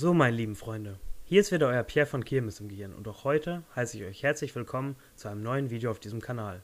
[0.00, 3.24] So, meine lieben Freunde, hier ist wieder euer Pierre von Kirmes im Gehirn und auch
[3.24, 6.62] heute heiße ich euch herzlich willkommen zu einem neuen Video auf diesem Kanal.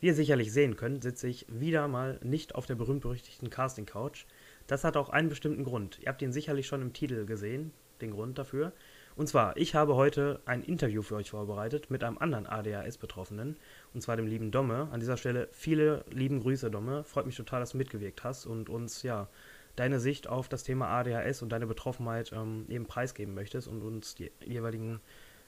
[0.00, 4.24] Wie ihr sicherlich sehen könnt, sitze ich wieder mal nicht auf der berühmt-berüchtigten Casting-Couch.
[4.66, 6.00] Das hat auch einen bestimmten Grund.
[6.00, 8.72] Ihr habt ihn sicherlich schon im Titel gesehen, den Grund dafür.
[9.14, 13.58] Und zwar, ich habe heute ein Interview für euch vorbereitet mit einem anderen ADHS-Betroffenen,
[13.94, 14.88] und zwar dem lieben Domme.
[14.90, 17.04] An dieser Stelle viele lieben Grüße, Domme.
[17.04, 19.28] Freut mich total, dass du mitgewirkt hast und uns, ja,
[19.76, 24.14] deine Sicht auf das Thema ADHS und deine Betroffenheit ähm, eben preisgeben möchtest und uns
[24.14, 25.00] die jeweiligen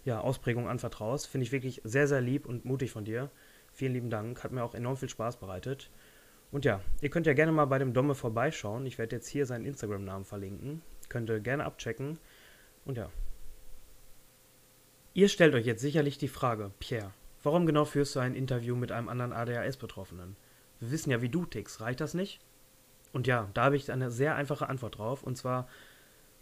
[0.04, 1.26] ja, Ausprägungen anvertraust.
[1.26, 3.30] Finde ich wirklich sehr, sehr lieb und mutig von dir.
[3.72, 4.44] Vielen lieben Dank.
[4.44, 5.90] Hat mir auch enorm viel Spaß bereitet.
[6.50, 8.86] Und ja, ihr könnt ja gerne mal bei dem Domme vorbeischauen.
[8.86, 10.82] Ich werde jetzt hier seinen Instagram-Namen verlinken.
[11.08, 12.18] Könnt ihr gerne abchecken.
[12.84, 13.10] Und ja,
[15.18, 18.92] Ihr stellt euch jetzt sicherlich die Frage, Pierre, warum genau führst du ein Interview mit
[18.92, 20.36] einem anderen ADHS-Betroffenen?
[20.78, 22.38] Wir wissen ja, wie du tickst, reicht das nicht?
[23.12, 25.22] Und ja, da habe ich eine sehr einfache Antwort drauf.
[25.22, 25.68] Und zwar,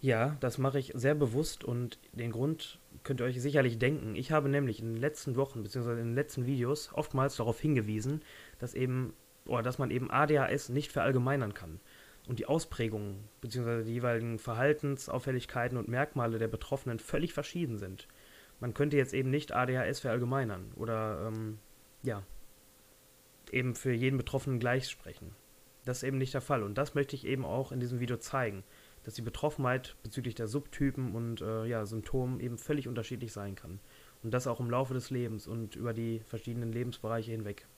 [0.01, 4.17] ja, das mache ich sehr bewusst und den Grund könnt ihr euch sicherlich denken.
[4.17, 5.93] Ich habe nämlich in den letzten Wochen bzw.
[5.93, 8.23] in den letzten Videos oftmals darauf hingewiesen,
[8.59, 9.15] dass eben,
[9.47, 11.81] oder dass man eben ADHS nicht verallgemeinern kann.
[12.29, 13.85] Und die Ausprägungen bzw.
[13.85, 18.09] die jeweiligen Verhaltensauffälligkeiten und Merkmale der Betroffenen völlig verschieden sind
[18.61, 21.59] man könnte jetzt eben nicht ADHS verallgemeinern oder ähm,
[22.03, 22.23] ja,
[23.51, 25.35] eben für jeden Betroffenen gleich sprechen.
[25.87, 26.65] Das ist eben nicht der Fall.
[26.65, 28.65] Und das möchte ich eben auch in diesem Video zeigen,
[29.05, 33.79] dass die Betroffenheit bezüglich der Subtypen und äh, ja, Symptomen eben völlig unterschiedlich sein kann.
[34.25, 37.69] Und das auch im Laufe des Lebens und über die verschiedenen Lebensbereiche hinweg.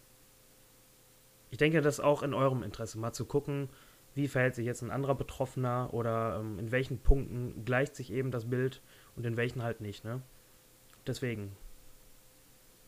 [1.50, 3.68] Ich denke, das ist auch in eurem Interesse, mal zu gucken,
[4.14, 8.30] wie verhält sich jetzt ein anderer Betroffener oder ähm, in welchen Punkten gleicht sich eben
[8.30, 8.80] das Bild
[9.16, 10.04] und in welchen halt nicht.
[10.04, 10.22] Ne?
[11.06, 11.52] Deswegen.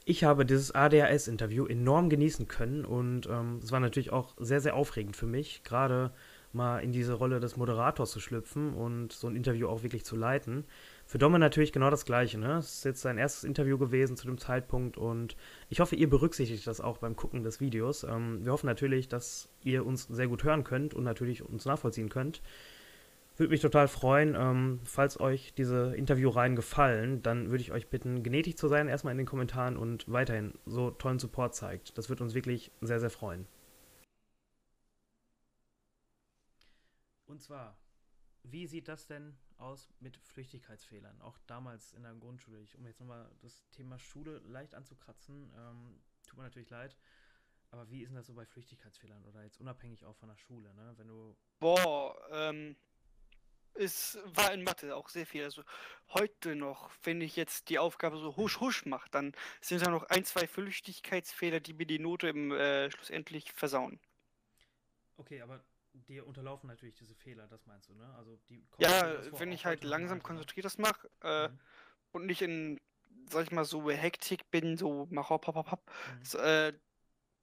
[0.05, 4.75] Ich habe dieses ADHS-Interview enorm genießen können und ähm, es war natürlich auch sehr, sehr
[4.75, 6.13] aufregend für mich, gerade
[6.53, 10.17] mal in diese Rolle des Moderators zu schlüpfen und so ein Interview auch wirklich zu
[10.17, 10.65] leiten.
[11.07, 12.39] Für Domme natürlich genau das Gleiche.
[12.39, 12.55] Ne?
[12.55, 15.37] Es ist jetzt sein erstes Interview gewesen zu dem Zeitpunkt und
[15.69, 18.03] ich hoffe, ihr berücksichtigt das auch beim Gucken des Videos.
[18.05, 22.09] Ähm, wir hoffen natürlich, dass ihr uns sehr gut hören könnt und natürlich uns nachvollziehen
[22.09, 22.43] könnt.
[23.41, 28.23] Würde mich total freuen, ähm, falls euch diese Interviewreihen gefallen, dann würde ich euch bitten,
[28.23, 31.97] gnädig zu sein, erstmal in den Kommentaren und weiterhin so tollen Support zeigt.
[31.97, 33.47] Das würde uns wirklich sehr, sehr freuen.
[37.25, 37.79] Und zwar,
[38.43, 41.23] wie sieht das denn aus mit Flüchtigkeitsfehlern?
[41.23, 42.61] Auch damals in der Grundschule.
[42.61, 46.95] Ich, um jetzt nochmal das Thema Schule leicht anzukratzen, ähm, tut mir natürlich leid.
[47.71, 50.75] Aber wie ist denn das so bei Flüchtigkeitsfehlern oder jetzt unabhängig auch von der Schule,
[50.75, 50.93] ne?
[50.97, 51.35] Wenn du.
[51.59, 52.77] Boah, ähm,
[53.75, 55.45] es war in Mathe auch sehr viel.
[55.45, 55.63] Also
[56.15, 60.05] heute noch, wenn ich jetzt die Aufgabe so husch husch mache, dann sind da noch
[60.05, 64.01] ein, zwei Flüchtigkeitsfehler, die mir die Note im äh, schlussendlich versauen.
[65.17, 65.63] Okay, aber
[65.95, 68.15] dir unterlaufen natürlich diese Fehler, das meinst du, ne?
[68.17, 70.25] Also die Ja, wenn ich halt langsam ne?
[70.25, 71.59] konzentriert das mache äh, mhm.
[72.13, 72.81] und nicht in,
[73.29, 76.25] sag ich mal, so Hektik bin, so mach hopp, hopp, hopp, hopp, mhm.
[76.25, 76.73] so, äh,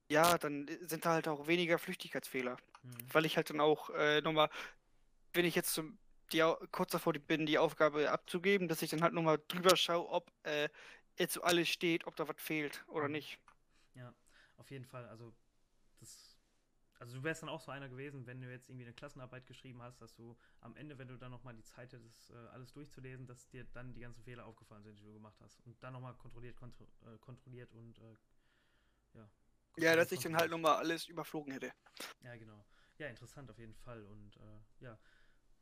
[0.09, 2.58] ja, dann sind da halt auch weniger Flüchtigkeitsfehler.
[2.84, 2.92] Mhm.
[3.12, 4.50] Weil ich halt dann auch äh, nochmal,
[5.34, 5.98] wenn ich jetzt zum
[6.32, 10.32] die, kurz davor bin, die Aufgabe abzugeben, dass ich dann halt nochmal drüber schaue, ob
[10.44, 10.70] äh,
[11.18, 13.14] jetzt so alles steht, ob da was fehlt oder mhm.
[13.14, 13.40] nicht.
[13.96, 14.14] Ja,
[14.58, 15.06] auf jeden Fall.
[15.08, 15.34] Also,
[16.00, 16.34] das.
[17.00, 19.84] Also du wärst dann auch so einer gewesen, wenn du jetzt irgendwie eine Klassenarbeit geschrieben
[19.84, 23.28] hast, dass du am Ende, wenn du dann nochmal die Zeit hättest, äh, alles durchzulesen,
[23.28, 25.59] dass dir dann die ganzen Fehler aufgefallen sind, die du gemacht hast.
[25.68, 28.16] Und dann nochmal kontrolliert, kontro äh, kontrolliert und äh,
[29.14, 29.30] ja.
[29.78, 31.72] Ja, dass ich dann halt nochmal alles überflogen hätte.
[32.24, 32.66] Ja, genau.
[32.98, 34.04] Ja, interessant auf jeden Fall.
[34.06, 34.98] Und äh, ja,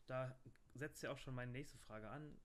[0.08, 0.38] da
[0.74, 2.38] setzt ja auch schon meine nächste Frage an.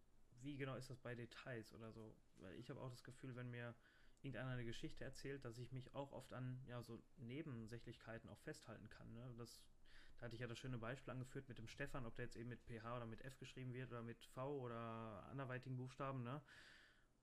[0.43, 2.17] Wie genau ist das bei Details oder so?
[2.37, 3.75] Weil ich habe auch das Gefühl, wenn mir
[4.23, 8.89] irgendeiner eine Geschichte erzählt, dass ich mich auch oft an ja so Nebensächlichkeiten auch festhalten
[8.89, 9.13] kann.
[9.15, 9.35] Ne?
[9.39, 9.63] Das,
[10.17, 12.51] da hatte ich ja das schöne Beispiel angeführt mit dem Stefan, ob der jetzt eben
[12.51, 16.43] mit PH oder mit F geschrieben wird oder mit V oder anderweitigen Buchstaben, ne?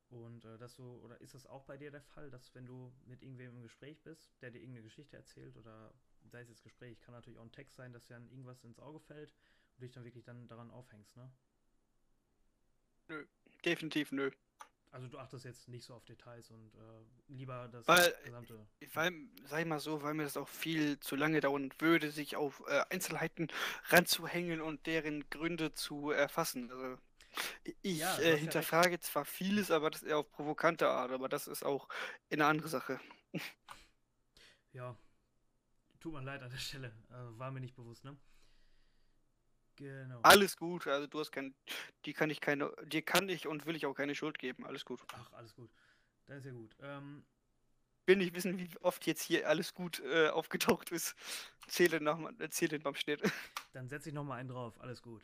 [0.09, 2.93] Und äh, dass du, oder ist das auch bei dir der Fall, dass wenn du
[3.05, 5.93] mit irgendwem im Gespräch bist, der dir irgendeine Geschichte erzählt oder
[6.23, 8.79] sei es jetzt Gespräch, kann natürlich auch ein Text sein, dass dir dann irgendwas ins
[8.79, 9.33] Auge fällt,
[9.77, 11.31] du dich dann wirklich dann daran aufhängst, ne?
[13.07, 13.25] Nö,
[13.63, 14.31] definitiv nö.
[14.91, 18.67] Also du achtest jetzt nicht so auf Details und äh, lieber das weil, gesamte.
[18.93, 19.13] Weil,
[19.45, 22.63] sag ich mal so, weil mir das auch viel zu lange dauern würde, sich auf
[22.67, 23.49] äh, Einzelheiten
[23.89, 26.71] ranzuhängen und deren Gründe zu erfassen.
[26.71, 26.97] Also
[27.81, 31.47] ich ja, äh, hinterfrage ja zwar vieles, aber das eher auf provokante Art, aber das
[31.47, 31.89] ist auch
[32.31, 32.99] eine andere Sache.
[34.73, 34.97] Ja,
[35.99, 36.87] tut mir leid an der Stelle.
[37.09, 38.17] Äh, war mir nicht bewusst, ne?
[39.77, 40.19] Genau.
[40.23, 41.53] Alles gut, also du hast kein,
[42.05, 44.65] die kann ich keine, dir kann ich und will ich auch keine Schuld geben.
[44.65, 45.01] Alles gut.
[45.13, 45.69] Ach, alles gut.
[46.25, 46.75] Das ist ja gut.
[46.81, 47.23] Ähm,
[48.05, 51.15] will nicht wissen, wie oft jetzt hier alles gut äh, aufgetaucht ist.
[51.67, 52.19] Zähle, nach,
[52.49, 53.21] zähle beim Schnitt.
[53.73, 55.23] Dann setze ich nochmal einen drauf, alles gut.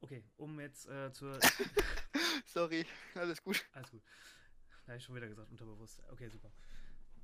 [0.00, 1.38] Okay, um jetzt äh, zur.
[2.46, 2.84] Sorry,
[3.14, 3.64] alles gut.
[3.72, 4.02] Alles gut.
[4.84, 6.02] Da habe ich schon wieder gesagt, unterbewusst.
[6.10, 6.52] Okay, super.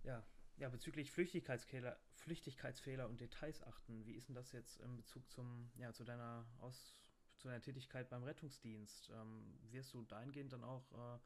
[0.02, 0.24] Ja,
[0.60, 4.04] ja bezüglich Flüchtigkeitsfehler, Flüchtigkeitsfehler und Details achten.
[4.06, 6.94] Wie ist denn das jetzt in Bezug zum, ja, zu deiner Aus,
[7.38, 9.10] zu deiner Tätigkeit beim Rettungsdienst?
[9.10, 11.18] Ähm, wirst du dahingehend dann auch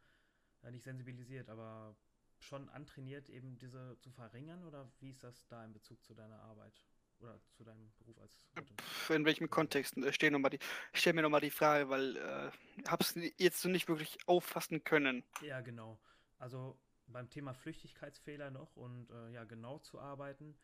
[0.62, 1.96] äh, nicht sensibilisiert, aber
[2.38, 4.64] schon antrainiert, eben diese zu verringern?
[4.64, 6.84] Oder wie ist das da in Bezug zu deiner Arbeit?
[7.20, 9.96] Oder zu deinem Beruf als Rettungs In welchem Kontext?
[9.96, 10.60] Äh, stell, noch die,
[10.92, 12.50] stell mir nochmal die Frage, weil äh,
[12.86, 15.24] hab's jetzt so nicht wirklich auffassen können.
[15.40, 15.98] Ja, genau.
[16.38, 20.56] Also beim Thema Flüchtigkeitsfehler noch und äh, ja, genau zu arbeiten,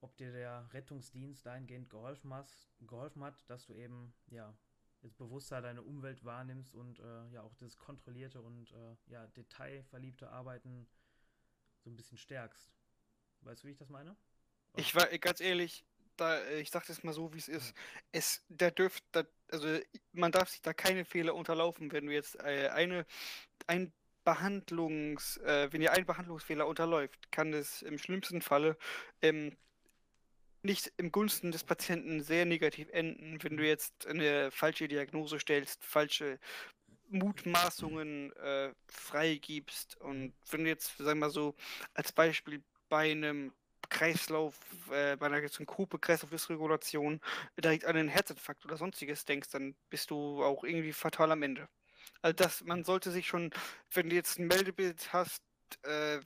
[0.00, 4.54] ob dir der Rettungsdienst dahingehend geholfen, hast, geholfen hat, dass du eben, ja,
[5.02, 10.30] jetzt bewusster deine Umwelt wahrnimmst und äh, ja auch das kontrollierte und äh, ja, detailverliebte
[10.30, 10.86] Arbeiten
[11.78, 12.70] so ein bisschen stärkst.
[13.42, 14.10] Weißt du, wie ich das meine?
[14.72, 14.82] Oder?
[14.82, 15.84] Ich war ganz ehrlich,
[16.16, 17.74] da, ich sag das mal so, wie es ist.
[18.12, 19.78] Es, der dürft, da, also
[20.12, 23.06] man darf sich da keine Fehler unterlaufen, wenn du jetzt äh, eine,
[23.66, 23.92] ein
[24.30, 28.76] Behandlungs, äh, wenn ihr ein Behandlungsfehler unterläuft, kann es im schlimmsten Falle
[29.22, 29.56] ähm,
[30.62, 35.84] nicht im Gunsten des Patienten sehr negativ enden, wenn du jetzt eine falsche Diagnose stellst,
[35.84, 36.38] falsche
[37.08, 41.56] Mutmaßungen äh, freigibst und wenn du jetzt, sagen wir mal so,
[41.94, 43.52] als Beispiel bei einem
[43.88, 44.54] Kreislauf,
[44.92, 47.20] äh, bei einer Synkope, Kreislaufdysregulation
[47.58, 51.68] direkt an einen Herzinfarkt oder sonstiges denkst, dann bist du auch irgendwie fatal am Ende.
[52.22, 53.50] Also das, man sollte sich schon,
[53.92, 55.42] wenn du jetzt ein Meldebild hast,
[55.82, 56.20] äh,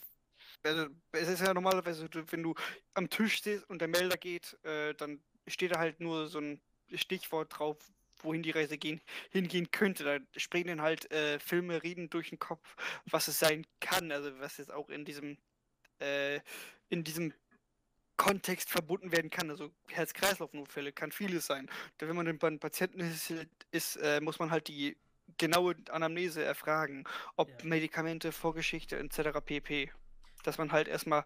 [0.62, 2.54] also es ist ja normalerweise, wenn du
[2.94, 6.60] am Tisch stehst und der Melder geht, äh, dann steht da halt nur so ein
[6.94, 7.76] Stichwort drauf,
[8.22, 9.00] wohin die Reise gehen,
[9.30, 10.04] hingehen könnte.
[10.04, 12.76] Da springen dann halt äh, Filme, Reden durch den Kopf,
[13.06, 14.10] was es sein kann.
[14.10, 15.36] Also was jetzt auch in diesem
[16.00, 16.40] äh,
[16.88, 17.34] in diesem
[18.16, 19.50] Kontext verbunden werden kann.
[19.50, 21.68] Also Herz-Kreislauf-Notfälle kann vieles sein.
[21.98, 23.32] Da, wenn man dann beim Patienten ist,
[23.70, 24.96] ist äh, muss man halt die
[25.38, 27.04] genaue Anamnese erfragen,
[27.36, 27.68] ob ja.
[27.68, 29.40] Medikamente, Vorgeschichte etc.
[29.44, 29.90] pp.
[30.42, 31.24] Dass man halt erstmal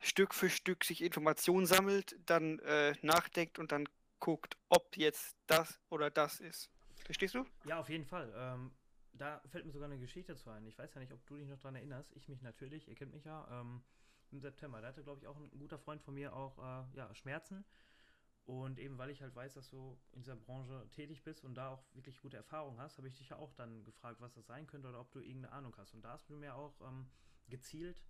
[0.00, 3.88] Stück für Stück sich Informationen sammelt, dann äh, nachdenkt und dann
[4.20, 6.70] guckt, ob jetzt das oder das ist.
[7.04, 7.44] Verstehst du?
[7.64, 8.32] Ja, auf jeden Fall.
[8.36, 8.72] Ähm,
[9.12, 10.66] da fällt mir sogar eine Geschichte zu ein.
[10.66, 12.12] Ich weiß ja nicht, ob du dich noch daran erinnerst.
[12.14, 13.46] Ich mich natürlich, ihr kennt mich ja.
[13.50, 13.82] Ähm,
[14.30, 17.12] Im September, da hatte, glaube ich, auch ein guter Freund von mir auch äh, ja,
[17.14, 17.64] Schmerzen.
[18.48, 21.68] Und eben weil ich halt weiß, dass du in dieser Branche tätig bist und da
[21.68, 24.66] auch wirklich gute Erfahrungen hast, habe ich dich ja auch dann gefragt, was das sein
[24.66, 25.92] könnte oder ob du irgendeine Ahnung hast.
[25.92, 27.10] Und da hast du mir auch ähm,
[27.50, 28.02] gezielt,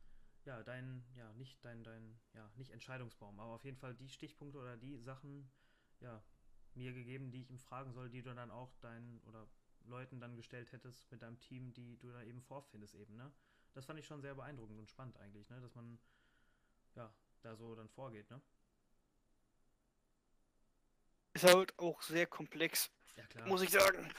[0.44, 4.60] ja, dein, ja, nicht dein, dein, ja, nicht Entscheidungsbaum, aber auf jeden Fall die Stichpunkte
[4.60, 5.50] oder die Sachen,
[5.98, 6.22] ja,
[6.74, 9.48] mir gegeben, die ich ihm fragen soll, die du dann auch deinen oder
[9.86, 13.32] Leuten dann gestellt hättest mit deinem Team, die du da eben vorfindest eben, ne?
[13.74, 15.60] Das fand ich schon sehr beeindruckend und spannend eigentlich, ne?
[15.60, 15.98] Dass man,
[16.94, 17.12] ja,
[17.42, 18.40] da so dann vorgeht, ne?
[21.42, 24.12] Ist halt auch sehr komplex, ja, muss ich sagen.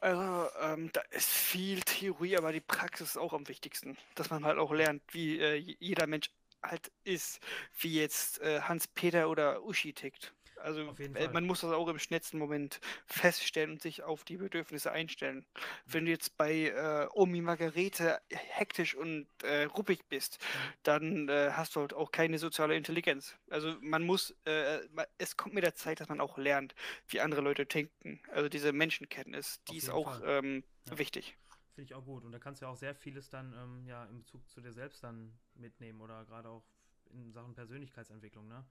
[0.00, 3.96] Also, ähm, da ist viel Theorie, aber die Praxis ist auch am wichtigsten.
[4.14, 6.30] Dass man halt auch lernt, wie äh, jeder Mensch
[6.62, 7.40] halt ist,
[7.78, 10.34] wie jetzt äh, Hans-Peter oder Uschi tickt.
[10.58, 14.92] Also äh, man muss das auch im schnellsten Moment feststellen und sich auf die Bedürfnisse
[14.92, 15.44] einstellen.
[15.86, 20.38] Wenn du jetzt bei äh, Omi Margarete hektisch und äh, ruppig bist,
[20.82, 23.36] dann äh, hast du halt auch keine soziale Intelligenz.
[23.50, 24.80] Also man muss, äh,
[25.18, 26.74] es kommt mit der Zeit, dass man auch lernt,
[27.08, 28.20] wie andere Leute denken.
[28.32, 30.98] Also diese Menschenkenntnis, die ist auch ähm, ja.
[30.98, 31.36] wichtig.
[31.74, 32.24] Finde ich auch gut.
[32.24, 34.72] Und da kannst du ja auch sehr vieles dann ähm, ja in Bezug zu dir
[34.72, 36.64] selbst dann mitnehmen oder gerade auch
[37.10, 38.64] in Sachen Persönlichkeitsentwicklung, ne?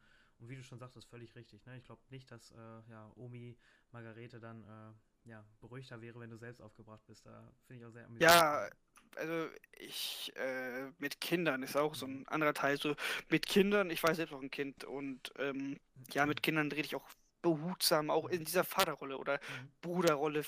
[0.43, 1.65] Und wie du schon sagst, ist völlig richtig.
[1.65, 1.77] Ne?
[1.77, 2.55] Ich glaube nicht, dass äh,
[2.89, 3.55] ja, Omi
[3.91, 7.25] Margarete dann äh, ja, beruhigter wäre, wenn du selbst aufgebracht bist.
[7.25, 8.29] Da finde ich auch sehr amüsant.
[8.29, 8.69] Ja,
[9.15, 9.47] also
[9.79, 12.25] ich äh, mit Kindern ist auch so ein mhm.
[12.27, 12.75] anderer Teil.
[12.77, 12.93] So
[13.29, 15.79] mit Kindern, ich war selbst auch ein Kind und ähm,
[16.11, 17.07] ja, mit Kindern rede ich auch
[17.41, 19.71] behutsam, auch in dieser Vaterrolle oder mhm.
[19.79, 20.43] Bruderrolle,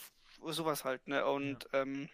[0.48, 1.08] sowas halt.
[1.08, 1.26] Ne?
[1.26, 1.84] Und ja.
[1.84, 2.10] ähm,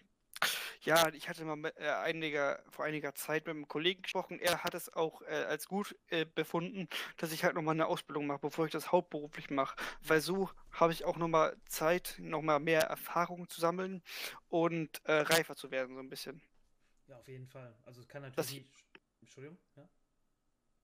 [0.81, 4.39] ja, ich hatte mal äh, einiger, vor einiger Zeit mit einem Kollegen gesprochen.
[4.39, 8.27] Er hat es auch äh, als gut äh, befunden, dass ich halt nochmal eine Ausbildung
[8.27, 9.75] mache, bevor ich das hauptberuflich mache.
[10.01, 14.01] Weil so habe ich auch nochmal Zeit, nochmal mehr Erfahrung zu sammeln
[14.49, 16.41] und äh, reifer zu werden, so ein bisschen.
[17.07, 17.75] Ja, auf jeden Fall.
[17.83, 18.57] Also es kann natürlich.
[18.57, 18.65] Ich...
[19.21, 19.87] Entschuldigung, ja?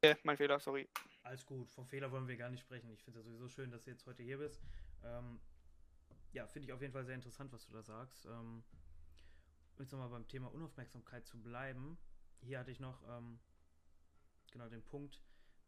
[0.02, 0.88] Äh, mein Fehler, sorry.
[1.24, 2.90] Alles gut, vom Fehler wollen wir gar nicht sprechen.
[2.92, 4.62] Ich finde es ja sowieso schön, dass du jetzt heute hier bist.
[5.04, 5.40] Ähm,
[6.34, 8.26] ja, finde ich auf jeden Fall sehr interessant, was du da sagst.
[8.26, 8.64] Ähm,
[9.80, 11.98] jetzt nochmal beim Thema Unaufmerksamkeit zu bleiben,
[12.42, 13.40] hier hatte ich noch ähm,
[14.52, 15.22] genau den Punkt,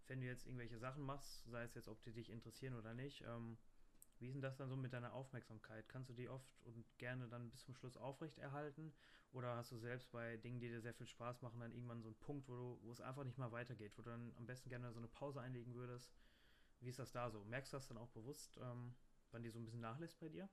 [0.07, 3.21] wenn du jetzt irgendwelche Sachen machst, sei es jetzt, ob die dich interessieren oder nicht,
[3.21, 3.57] ähm,
[4.19, 5.87] wie ist denn das dann so mit deiner Aufmerksamkeit?
[5.87, 8.93] Kannst du die oft und gerne dann bis zum Schluss aufrechterhalten?
[9.31, 12.09] Oder hast du selbst bei Dingen, die dir sehr viel Spaß machen, dann irgendwann so
[12.09, 14.69] einen Punkt, wo, du, wo es einfach nicht mal weitergeht, wo du dann am besten
[14.69, 16.11] gerne so eine Pause einlegen würdest?
[16.81, 17.43] Wie ist das da so?
[17.45, 18.95] Merkst du das dann auch bewusst, ähm,
[19.31, 20.49] wann die so ein bisschen nachlässt bei dir?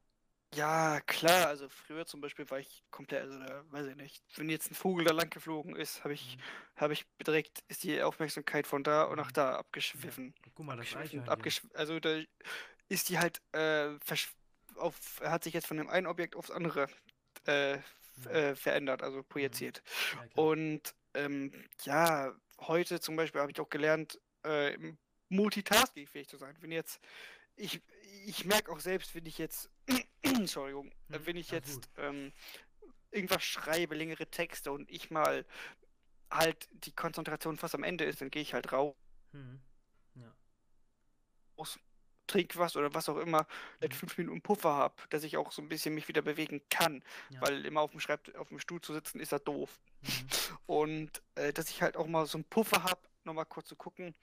[0.55, 4.23] Ja, klar, also früher zum Beispiel war ich komplett, also da weiß ich nicht.
[4.37, 6.81] Wenn jetzt ein Vogel da lang geflogen ist, habe ich, Mhm.
[6.81, 9.35] habe ich direkt, ist die Aufmerksamkeit von da und nach Mhm.
[9.35, 10.35] da abgeschwiffen.
[10.55, 11.29] Guck mal, das Abgeschwiffen, Eichhörnchen.
[11.33, 12.21] abgeschw also da
[12.89, 13.91] ist die halt äh,
[14.77, 16.89] auf, hat sich jetzt von dem einen Objekt aufs andere
[17.47, 17.77] äh,
[18.17, 18.27] Mhm.
[18.29, 19.83] äh, verändert, also projiziert.
[20.15, 20.43] Ja.
[20.43, 24.77] Und ähm, ja, heute zum Beispiel habe ich auch gelernt, äh,
[25.29, 26.57] multitaskingfähig zu sein.
[26.61, 27.01] Wenn jetzt,
[27.57, 27.83] ich,
[28.27, 29.69] ich merke auch selbst, wenn ich jetzt,
[30.41, 32.33] Entschuldigung, Hm, wenn ich jetzt ähm,
[33.11, 35.45] irgendwas schreibe, längere Texte und ich mal
[36.31, 38.95] halt die Konzentration fast am Ende ist, dann gehe ich halt raus,
[39.33, 39.61] Mhm.
[40.15, 40.33] Ja.
[42.27, 43.47] trink was oder was auch immer,
[43.81, 43.97] halt Mhm.
[43.99, 47.41] fünf Minuten Puffer habe, dass ich auch so ein bisschen mich wieder bewegen kann, Ja.
[47.41, 49.79] weil immer auf dem Schreibt auf dem Stuhl zu sitzen ist ja doof.
[50.03, 50.09] Mhm.
[50.67, 54.15] Und äh, dass ich halt auch mal so einen Puffer habe, nochmal kurz zu gucken,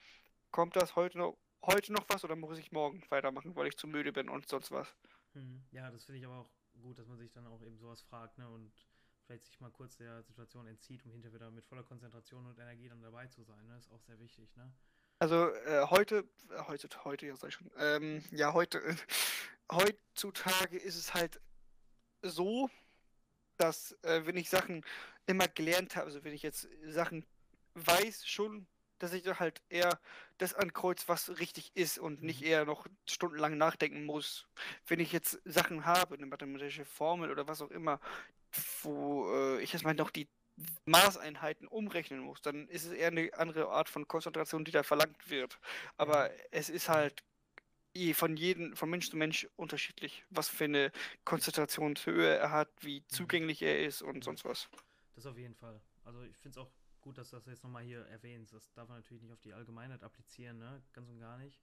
[0.51, 3.87] kommt das heute noch, heute noch was oder muss ich morgen weitermachen, weil ich zu
[3.87, 4.93] müde bin und sonst was.
[5.33, 5.63] Mhm.
[5.71, 6.49] Ja, das finde ich aber auch
[6.81, 8.47] gut, dass man sich dann auch eben sowas fragt, ne?
[8.47, 8.71] Und
[9.25, 12.89] vielleicht sich mal kurz der Situation entzieht, um hinterher wieder mit voller Konzentration und Energie
[12.89, 13.77] dann dabei zu sein, ne?
[13.77, 14.71] Ist auch sehr wichtig, ne?
[15.19, 18.95] Also äh, heute, äh, heute, heute, ja sag ich schon, ähm, ja heute, äh,
[19.71, 21.39] heutzutage ist es halt
[22.21, 22.69] so,
[23.57, 24.83] dass äh, wenn ich Sachen
[25.25, 27.25] immer gelernt habe, also wenn ich jetzt Sachen
[27.75, 28.67] weiß schon,
[29.03, 29.99] dass ich halt eher
[30.37, 32.47] das ankreuz, was richtig ist und nicht Mhm.
[32.47, 34.47] eher noch stundenlang nachdenken muss.
[34.87, 37.99] Wenn ich jetzt Sachen habe, eine mathematische Formel oder was auch immer,
[38.81, 40.29] wo äh, ich jetzt mal noch die
[40.85, 45.29] Maßeinheiten umrechnen muss, dann ist es eher eine andere Art von Konzentration, die da verlangt
[45.29, 45.59] wird.
[45.97, 47.23] Aber es ist halt
[47.93, 50.91] je- von jedem, von Mensch zu Mensch unterschiedlich, was für eine
[51.25, 54.21] Konzentrationshöhe er hat, wie zugänglich er ist und Mhm.
[54.21, 54.69] sonst was.
[55.15, 55.81] Das auf jeden Fall.
[56.05, 56.71] Also ich finde es auch
[57.03, 58.53] gut, dass du das jetzt nochmal hier erwähnst.
[58.53, 60.81] Das darf man natürlich nicht auf die Allgemeinheit applizieren, ne?
[60.93, 61.59] Ganz und gar nicht.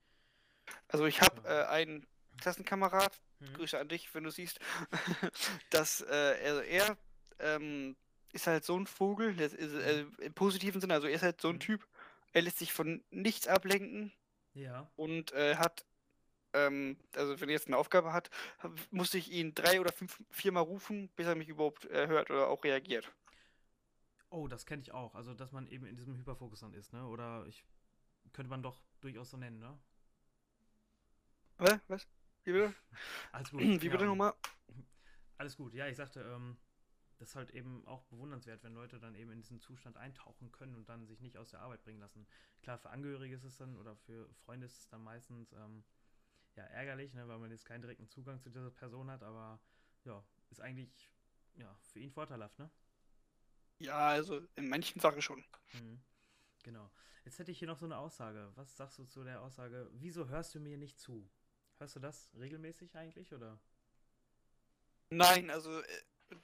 [0.88, 2.06] Also ich habe äh, einen
[2.38, 3.54] Klassenkamerad, Mhm.
[3.54, 4.60] Grüße an dich, wenn du siehst,
[5.70, 6.96] dass äh, also er
[7.38, 7.96] ähm,
[8.32, 11.48] ist halt so ein Vogel, ist, äh, im positiven Sinne, also er ist halt so
[11.48, 11.60] ein Mhm.
[11.60, 11.88] Typ,
[12.32, 14.12] er lässt sich von nichts ablenken
[14.54, 14.90] Ja.
[14.96, 15.86] und äh, hat,
[16.52, 18.30] ähm, also wenn er jetzt eine Aufgabe hat,
[18.90, 22.48] musste ich ihn drei oder fünf, viermal rufen, bis er mich überhaupt äh, hört oder
[22.48, 23.10] auch reagiert.
[24.30, 25.14] Oh, das kenne ich auch.
[25.14, 27.04] Also, dass man eben in diesem Hyperfokus dann ist, ne?
[27.06, 27.64] Oder ich
[28.32, 29.78] könnte man doch durchaus so nennen, ne?
[31.58, 31.80] Was?
[31.88, 32.08] Was?
[32.44, 32.74] Wie bitte?
[33.32, 33.60] Alles gut.
[33.60, 34.34] Wie ja, bitte nochmal?
[35.38, 35.74] Alles gut.
[35.74, 36.56] Ja, ich sagte, ähm,
[37.18, 40.74] das ist halt eben auch bewundernswert, wenn Leute dann eben in diesen Zustand eintauchen können
[40.74, 42.26] und dann sich nicht aus der Arbeit bringen lassen.
[42.62, 45.84] Klar, für Angehörige ist es dann oder für Freunde ist es dann meistens ähm,
[46.56, 49.60] ja ärgerlich, ne, weil man jetzt keinen direkten Zugang zu dieser Person hat, aber
[50.04, 51.10] ja, ist eigentlich
[51.56, 52.70] ja für ihn vorteilhaft, ne?
[53.80, 55.42] Ja, also in manchen Sachen schon.
[55.72, 56.00] Mhm.
[56.62, 56.90] Genau.
[57.24, 58.52] Jetzt hätte ich hier noch so eine Aussage.
[58.54, 59.90] Was sagst du zu der Aussage?
[59.94, 61.28] Wieso hörst du mir nicht zu?
[61.78, 63.58] Hörst du das regelmäßig eigentlich oder?
[65.08, 65.86] Nein, also äh,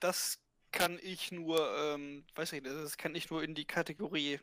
[0.00, 0.40] das
[0.72, 4.40] kann ich nur, ähm, weiß ich nicht, das kann ich nur in die Kategorie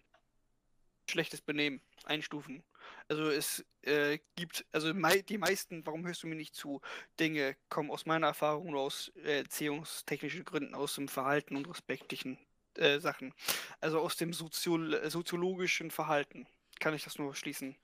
[1.09, 2.63] schlechtes Benehmen einstufen.
[3.07, 6.79] Also es äh, gibt, also mei die meisten, warum hörst du mir nicht zu,
[7.19, 12.37] Dinge kommen aus meiner Erfahrung oder aus äh, erziehungstechnischen Gründen, aus dem Verhalten und respektlichen
[12.77, 13.33] äh, Sachen.
[13.81, 16.47] Also aus dem Soziol äh, soziologischen Verhalten
[16.79, 17.75] kann ich das nur schließen.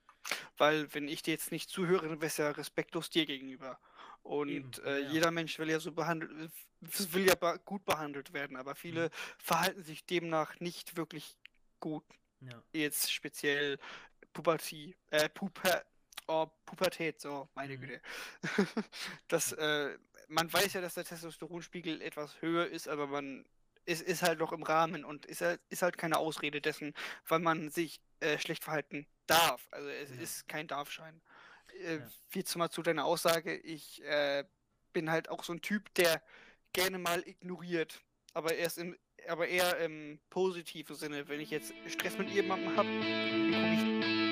[0.58, 3.80] Weil wenn ich dir jetzt nicht zuhöre, dann wäre es ja respektlos dir gegenüber.
[4.22, 8.34] Und Eben, äh, ja, jeder Mensch will ja so behandelt, will ja be gut behandelt
[8.34, 9.12] werden, aber viele Mhm.
[9.40, 11.38] verhalten sich demnach nicht wirklich
[11.80, 12.04] gut.
[12.42, 12.62] Ja.
[12.74, 13.80] Jetzt speziell
[14.34, 15.84] Pubertie, äh, Puper,
[16.28, 17.82] oh, Pubertät, so, meine Mhm.
[17.82, 18.02] Güte.
[19.30, 23.46] das, äh, man weiß ja, dass der Testosteronspiegel etwas höher ist, aber man
[23.86, 26.94] es ist halt noch im Rahmen und ist halt, ist halt keine Ausrede dessen,
[27.28, 29.68] weil man sich äh, schlecht verhalten darf.
[29.72, 30.22] Also es Ja.
[30.22, 31.22] ist kein Darfschein.
[31.84, 32.12] Äh, Ja.
[32.32, 34.44] Wie zum Beispiel zu deiner Aussage, ich äh,
[34.94, 36.22] bin halt auch so ein Typ, der
[36.74, 38.02] gerne mal ignoriert,
[38.34, 41.28] aber erst im, aber eher im positiven Sinne.
[41.28, 44.29] Wenn ich jetzt Stress mit jemandem habe, dann gucke ich